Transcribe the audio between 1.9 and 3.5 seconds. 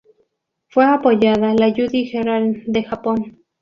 Garland del Japón.